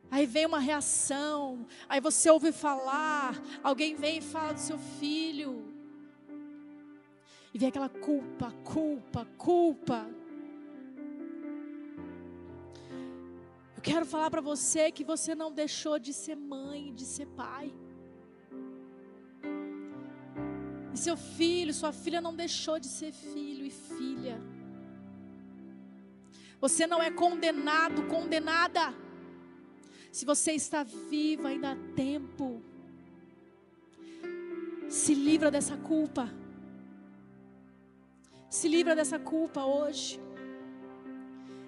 [0.10, 5.76] Aí vem uma reação, aí você ouve falar, alguém vem e fala do seu filho
[7.56, 10.10] e vem aquela culpa, culpa, culpa.
[13.86, 17.72] Quero falar para você que você não deixou de ser mãe, de ser pai.
[20.94, 24.38] E seu filho, sua filha não deixou de ser filho e filha.
[26.60, 28.86] Você não é condenado, condenada.
[30.12, 32.64] Se você está viva, ainda há tempo.
[34.90, 36.26] Se livra dessa culpa.
[38.50, 40.25] Se livra dessa culpa hoje.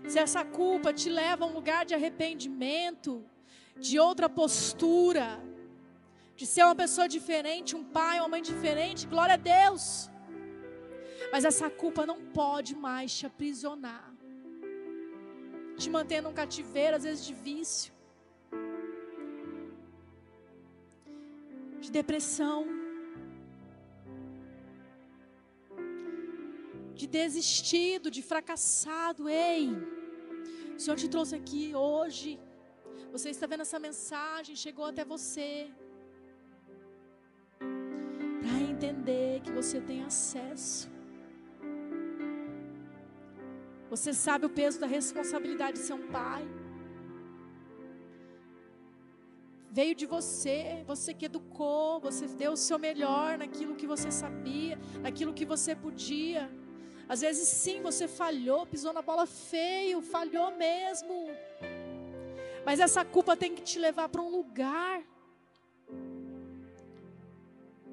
[0.07, 3.25] Se essa culpa te leva a um lugar de arrependimento,
[3.77, 5.27] de outra postura,
[6.35, 10.09] de ser uma pessoa diferente, um pai, uma mãe diferente, glória a Deus.
[11.31, 14.13] Mas essa culpa não pode mais te aprisionar,
[15.75, 17.91] te manter num cativeiro, às vezes de vício,
[21.81, 22.76] de depressão.
[27.01, 29.29] De desistido, de fracassado.
[29.29, 29.63] Ei,
[30.75, 32.29] o Senhor te trouxe aqui hoje.
[33.15, 35.49] Você está vendo essa mensagem, chegou até você.
[38.43, 40.89] Para entender que você tem acesso.
[43.93, 46.45] Você sabe o peso da responsabilidade de ser um pai.
[49.77, 54.75] Veio de você, você que educou, você deu o seu melhor naquilo que você sabia,
[55.05, 56.43] naquilo que você podia.
[57.09, 61.29] Às vezes, sim, você falhou, pisou na bola feio, falhou mesmo.
[62.65, 65.01] Mas essa culpa tem que te levar para um lugar,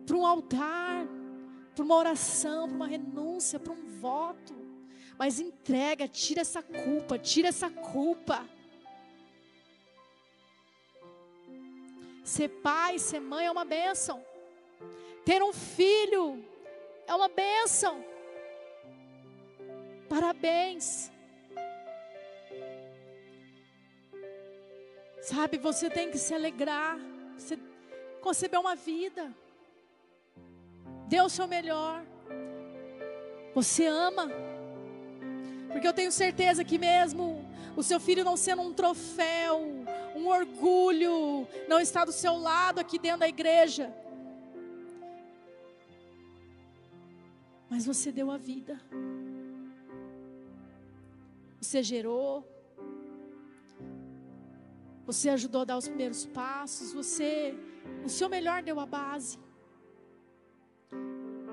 [0.05, 1.07] para um altar,
[1.75, 4.53] para uma oração, para uma renúncia, para um voto.
[5.17, 8.45] Mas entrega, tira essa culpa, tira essa culpa.
[12.25, 14.25] Ser pai, ser mãe é uma bênção.
[15.25, 16.45] Ter um filho
[17.07, 18.05] é uma bênção.
[20.15, 21.11] Parabéns.
[25.21, 26.97] Sabe, você tem que se alegrar.
[27.37, 27.59] Você
[28.21, 29.35] concebeu uma vida.
[31.09, 32.05] Dê o seu melhor.
[33.57, 34.31] Você ama.
[35.73, 37.45] Porque eu tenho certeza que mesmo
[37.77, 39.63] o seu filho não sendo um troféu,
[40.15, 43.93] um orgulho, não está do seu lado aqui dentro da igreja.
[47.69, 48.81] Mas você deu a vida.
[51.65, 52.47] Você gerou.
[55.07, 56.93] Você ajudou a dar os primeiros passos.
[56.93, 57.55] Você,
[58.05, 59.39] o seu melhor, deu a base.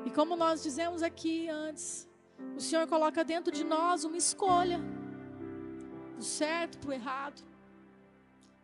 [0.06, 2.10] E como nós dizemos aqui antes,
[2.58, 4.82] o Senhor coloca dentro de nós uma escolha
[6.18, 7.42] do certo para o errado.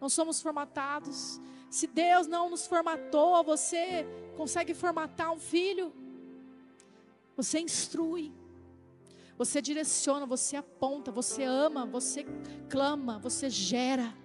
[0.02, 1.40] Não somos formatados.
[1.70, 5.94] Se Deus não nos formatou, você consegue formatar um filho.
[7.38, 8.34] Você instrui.
[9.38, 12.26] Você direciona, você aponta, você ama, você
[12.70, 14.16] clama, você gera.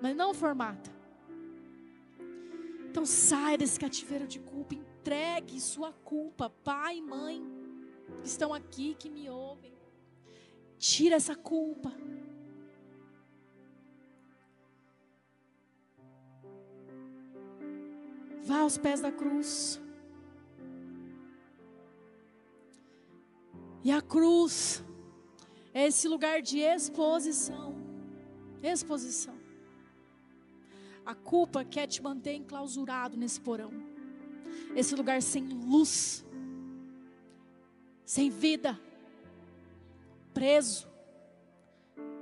[0.00, 0.90] Mas não formata.
[2.88, 7.44] Então saia desse cativeiro de culpa, entregue sua culpa, pai e mãe
[8.22, 9.72] que estão aqui, que me ouvem.
[10.78, 11.92] Tira essa culpa.
[18.42, 19.80] Vá aos pés da cruz.
[23.82, 24.84] E a cruz
[25.72, 27.74] é esse lugar de exposição.
[28.62, 29.38] Exposição.
[31.04, 33.72] A culpa quer te manter enclausurado nesse porão.
[34.76, 36.24] Esse lugar sem luz,
[38.04, 38.78] sem vida,
[40.34, 40.88] preso,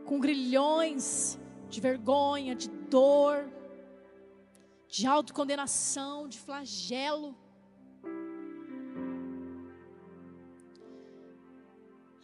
[0.06, 1.38] com grilhões
[1.68, 3.50] de vergonha, de dor,
[4.88, 7.36] de autocondenação, de flagelo.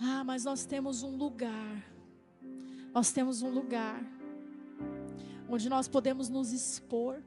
[0.01, 1.85] Ah, mas nós temos um lugar,
[2.93, 4.03] nós temos um lugar,
[5.49, 7.23] onde nós podemos nos expor,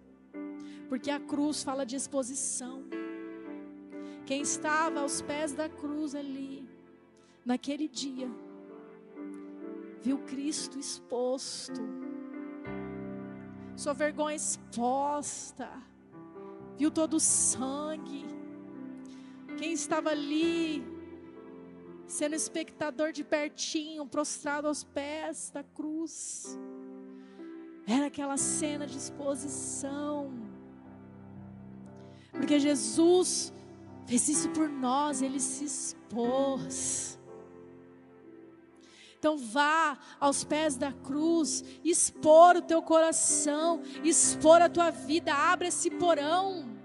[0.90, 2.84] porque a cruz fala de exposição.
[4.26, 6.68] Quem estava aos pés da cruz ali,
[7.46, 8.30] naquele dia,
[10.02, 11.82] viu Cristo exposto,
[13.76, 15.70] sua vergonha exposta,
[16.78, 18.26] viu todo o sangue.
[19.58, 20.84] Quem estava ali,
[22.08, 26.58] sendo espectador de pertinho, prostrado aos pés da cruz,
[27.86, 30.32] era aquela cena de exposição,
[32.32, 33.54] porque Jesus
[34.06, 37.20] fez isso por nós, ele se expôs.
[39.20, 45.68] Então vá aos pés da cruz, expor o teu coração, expor a tua vida, abre
[45.68, 46.77] esse porão.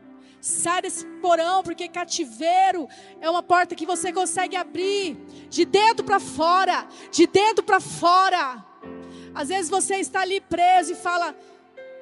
[0.43, 2.89] Sai desse porão, porque cativeiro
[3.21, 5.15] é uma porta que você consegue abrir
[5.49, 8.65] de dentro para fora, de dentro para fora.
[9.33, 11.33] Às vezes você está ali preso e fala: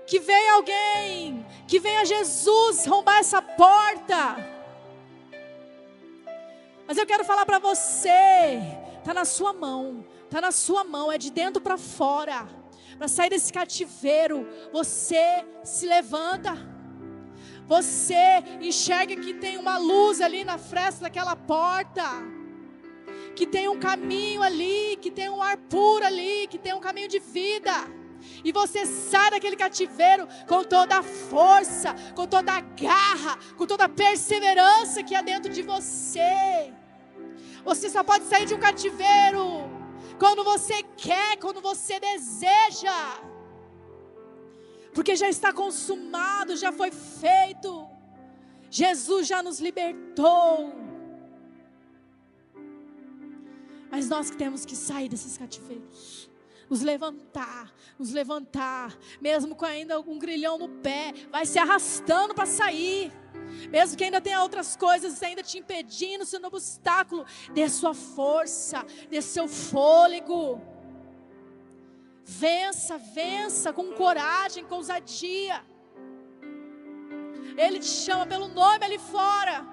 [0.06, 4.38] que venha alguém, que venha Jesus rombar essa porta.
[6.86, 8.58] Mas eu quero falar para você,
[9.00, 12.48] está na sua mão, está na sua mão, é de dentro para fora.
[12.96, 16.69] Para sair desse cativeiro, você se levanta.
[17.70, 22.02] Você enxerga que tem uma luz ali na fresta daquela porta.
[23.36, 27.06] Que tem um caminho ali, que tem um ar puro ali, que tem um caminho
[27.06, 27.72] de vida.
[28.44, 33.84] E você sai daquele cativeiro com toda a força, com toda a garra, com toda
[33.84, 36.74] a perseverança que há dentro de você.
[37.64, 39.70] Você só pode sair de um cativeiro
[40.18, 43.29] quando você quer, quando você deseja.
[44.94, 47.88] Porque já está consumado, já foi feito.
[48.70, 50.72] Jesus já nos libertou.
[53.90, 56.30] Mas nós que temos que sair desses cativeiros
[56.70, 62.46] nos levantar, nos levantar, mesmo com ainda algum grilhão no pé, vai se arrastando para
[62.46, 63.12] sair.
[63.70, 69.20] Mesmo que ainda tenha outras coisas ainda te impedindo, sendo obstáculo, dê sua força, dê
[69.20, 70.60] seu fôlego.
[72.24, 75.62] Vença, vença com coragem, com ousadia.
[77.56, 79.66] Ele te chama pelo nome ali fora.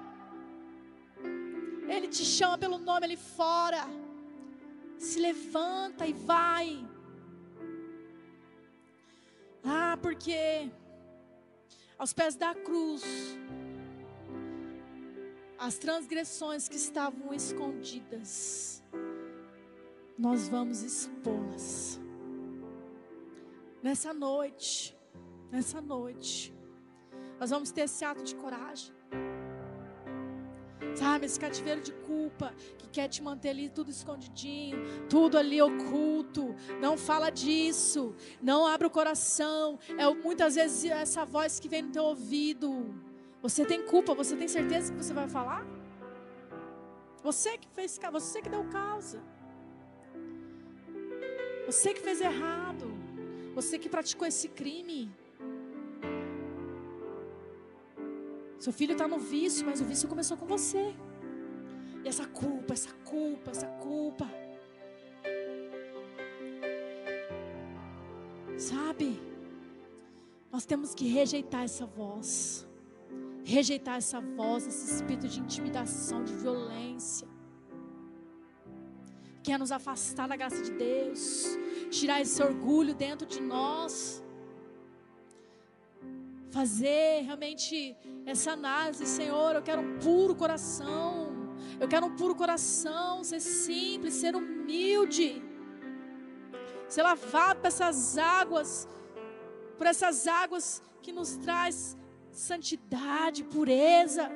[1.88, 3.86] Ele te chama pelo nome ali fora.
[4.98, 6.88] Se levanta e vai.
[10.00, 10.70] porque
[11.98, 13.02] aos pés da cruz,
[15.58, 18.82] as transgressões que estavam escondidas,
[20.16, 22.00] nós vamos expô-las.
[23.82, 24.96] Nessa noite,
[25.52, 26.52] nessa noite,
[27.38, 28.92] nós vamos ter esse ato de coragem.
[30.96, 36.56] Sabe, esse cativeiro de culpa que quer te manter ali tudo escondidinho, tudo ali oculto.
[36.80, 38.16] Não fala disso.
[38.42, 39.78] Não abra o coração.
[39.96, 42.92] É muitas vezes essa voz que vem no teu ouvido.
[43.40, 45.64] Você tem culpa, você tem certeza que você vai falar?
[47.22, 49.22] Você que fez, você que deu causa.
[51.66, 53.07] Você que fez errado.
[53.58, 55.10] Você que praticou esse crime.
[58.64, 60.94] Seu filho está no vício, mas o vício começou com você.
[62.04, 64.30] E essa culpa, essa culpa, essa culpa.
[68.56, 69.20] Sabe?
[70.52, 72.64] Nós temos que rejeitar essa voz.
[73.42, 77.26] Rejeitar essa voz, esse espírito de intimidação, de violência.
[79.48, 81.22] Quer nos afastar da graça de Deus.
[81.90, 84.22] Tirar esse orgulho dentro de nós
[86.50, 87.96] fazer realmente
[88.26, 91.32] essa análise, Senhor, eu quero um puro coração.
[91.80, 95.42] Eu quero um puro coração, ser simples, ser humilde.
[96.86, 98.86] Ser lavado por essas águas,
[99.78, 101.96] por essas águas que nos traz
[102.30, 104.30] santidade, pureza,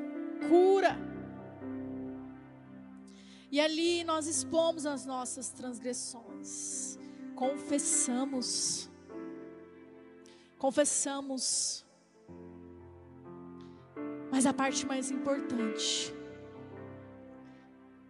[0.48, 1.11] cura.
[3.52, 6.98] E ali nós expomos as nossas transgressões.
[7.36, 8.90] Confessamos.
[10.58, 11.84] Confessamos
[14.32, 16.12] mas a parte mais importante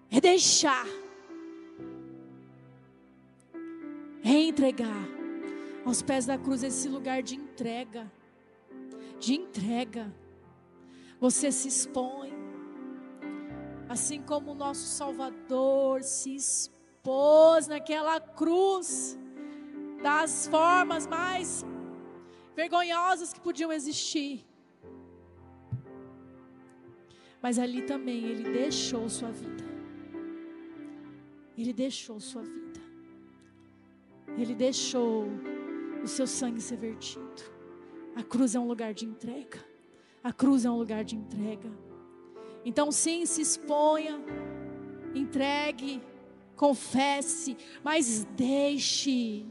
[0.08, 0.86] é deixar,
[4.24, 5.04] é entregar
[5.84, 8.10] aos pés da cruz esse lugar de entrega,
[9.18, 10.14] de entrega.
[11.18, 12.31] Você se expõe,
[13.92, 19.18] assim como o nosso Salvador se expôs naquela cruz,
[20.02, 21.64] das formas mais
[22.56, 24.46] vergonhosas que podiam existir.
[27.42, 29.64] Mas ali também ele deixou sua vida.
[31.58, 32.80] Ele deixou sua vida.
[34.38, 35.26] Ele deixou
[36.02, 37.42] o seu sangue ser vertido.
[38.16, 39.62] A cruz é um lugar de entrega.
[40.24, 41.70] A cruz é um lugar de entrega.
[42.64, 44.20] Então, sim, se exponha,
[45.14, 46.02] entregue,
[46.56, 49.44] confesse, mas deixe,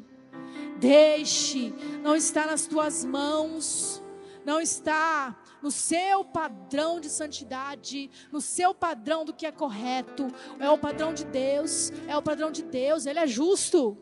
[0.80, 4.01] deixe, não está nas tuas mãos,
[4.45, 10.28] não está no seu padrão de santidade, no seu padrão do que é correto.
[10.59, 13.97] É o padrão de Deus, é o padrão de Deus, ele é justo.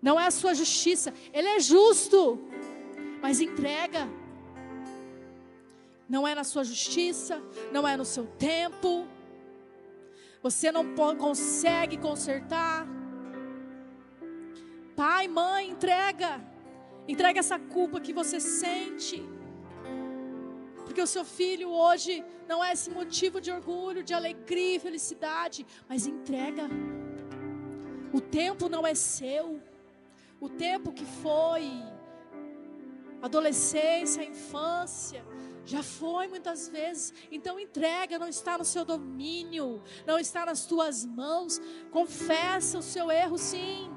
[0.00, 2.38] Não é a sua justiça, ele é justo.
[3.20, 4.08] Mas entrega.
[6.08, 9.06] Não é na sua justiça, não é no seu tempo.
[10.42, 12.86] Você não consegue consertar.
[14.96, 16.40] Pai, mãe, entrega.
[17.06, 19.22] Entrega essa culpa que você sente
[20.98, 25.64] porque o seu filho hoje não é esse motivo de orgulho, de alegria e felicidade,
[25.88, 26.64] mas entrega.
[28.12, 29.60] O tempo não é seu.
[30.40, 31.70] O tempo que foi
[33.22, 35.22] adolescência, infância,
[35.68, 37.12] já foi muitas vezes.
[37.30, 41.60] Então entrega, não está no seu domínio, não está nas tuas mãos.
[41.90, 43.90] Confessa o seu erro, sim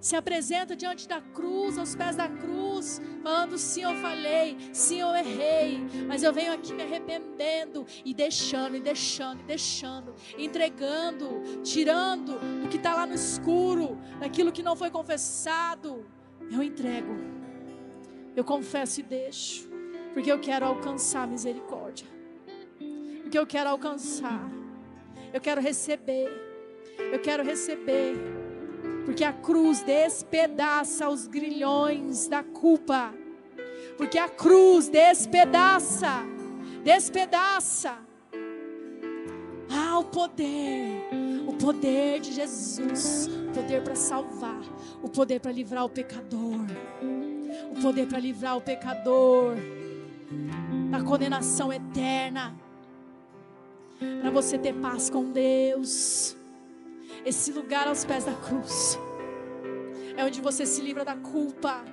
[0.00, 5.14] se apresenta diante da cruz, aos pés da cruz, falando: sim, eu falei, sim, eu
[5.14, 12.38] errei, mas eu venho aqui me arrependendo e deixando, e deixando, e deixando, entregando, tirando
[12.64, 16.06] o que está lá no escuro, daquilo que não foi confessado.
[16.50, 17.14] Eu entrego,
[18.34, 19.69] eu confesso e deixo,
[20.12, 22.06] porque eu quero alcançar misericórdia,
[23.22, 24.50] porque eu quero alcançar,
[25.32, 26.28] eu quero receber,
[27.12, 28.14] eu quero receber.
[29.04, 33.12] Porque a cruz despedaça os grilhões da culpa.
[33.96, 36.22] Porque a cruz despedaça,
[36.84, 37.98] despedaça.
[39.70, 41.08] Ah, o poder,
[41.46, 44.62] o poder de Jesus, o poder para salvar,
[45.02, 46.66] o poder para livrar o pecador,
[47.70, 49.56] o poder para livrar o pecador
[50.90, 52.54] da condenação eterna,
[54.20, 56.36] para você ter paz com Deus
[57.24, 58.98] esse lugar aos pés da cruz.
[60.16, 61.84] É onde você se livra da culpa.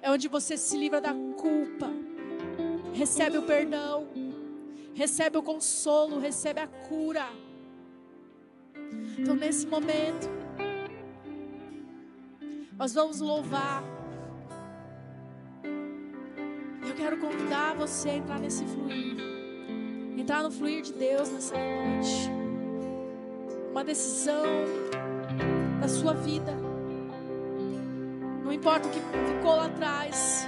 [0.00, 1.90] É onde você se livra da culpa.
[2.94, 4.08] Recebe o perdão.
[4.94, 6.18] Recebe o consolo.
[6.18, 7.28] Recebe a cura.
[9.18, 10.28] Então, nesse momento,
[12.76, 13.99] nós vamos louvar.
[17.10, 19.16] Quero convidar você a entrar nesse fluir.
[20.16, 22.30] Entrar no fluir de Deus nessa noite.
[23.72, 24.44] Uma decisão
[25.80, 26.56] da sua vida.
[28.44, 30.46] Não importa o que ficou lá atrás.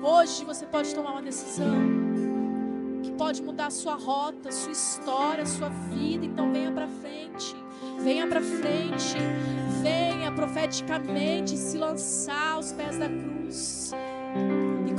[0.00, 1.74] Hoje você pode tomar uma decisão
[3.02, 6.24] que pode mudar a sua rota, sua história, sua vida.
[6.24, 7.56] Então venha para frente.
[7.98, 9.16] Venha para frente.
[9.82, 13.92] Venha profeticamente se lançar aos pés da cruz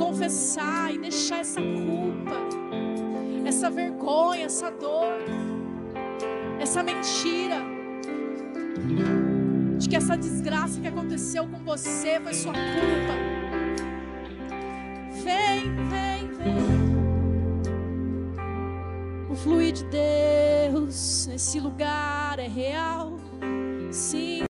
[0.01, 2.35] confessar e deixar essa culpa,
[3.45, 5.19] essa vergonha, essa dor,
[6.59, 7.57] essa mentira
[9.77, 13.13] de que essa desgraça que aconteceu com você foi sua culpa.
[15.23, 16.55] Vem, vem, vem.
[19.29, 23.19] O fluir de Deus nesse lugar é real.
[23.91, 24.45] Sim.